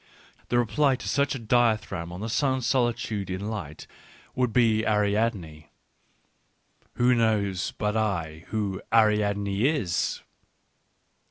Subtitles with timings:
[0.49, 3.85] The reply to such a dithyramb on the sun's solitude in light
[4.33, 5.69] would be Ariadne....
[6.93, 10.23] Who knows, but I, who Ariadne is